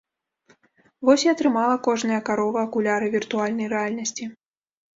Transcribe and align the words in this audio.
Вось 1.09 1.25
і 1.27 1.31
атрымала 1.33 1.75
кожная 1.89 2.19
карова 2.31 2.65
акуляры 2.71 3.13
віртуальнай 3.19 3.73
рэальнасці. 3.77 4.23